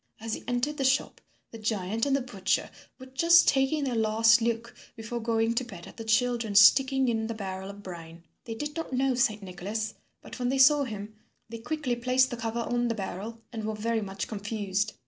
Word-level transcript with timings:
As 0.19 0.33
he 0.33 0.43
entered 0.47 0.77
the 0.77 0.83
shop, 0.83 1.21
the 1.51 1.59
giant 1.59 2.07
and 2.07 2.15
the 2.15 2.21
butcher 2.21 2.71
were 2.97 3.05
just 3.05 3.47
taking 3.47 3.83
their 3.83 3.93
last 3.93 4.41
look 4.41 4.73
before 4.95 5.19
going 5.21 5.53
to 5.53 5.63
bed 5.63 5.85
at 5.85 5.97
the 5.97 6.03
children 6.03 6.55
sticking 6.55 7.07
in 7.07 7.27
the 7.27 7.35
barrel 7.35 7.69
of 7.69 7.83
brine. 7.83 8.23
They 8.45 8.55
did 8.55 8.75
not 8.75 8.91
know 8.93 9.13
Saint 9.13 9.43
Nicholas, 9.43 9.93
but 10.19 10.39
when 10.39 10.49
they 10.49 10.57
saw 10.57 10.85
him 10.85 11.13
they 11.49 11.59
quickly 11.59 11.95
placed 11.95 12.31
the 12.31 12.35
cover 12.37 12.61
on 12.61 12.87
the 12.87 12.95
barrel 12.95 13.43
and 13.53 13.63
were 13.63 13.75
very 13.75 14.01
much 14.01 14.27
confused. 14.27 14.93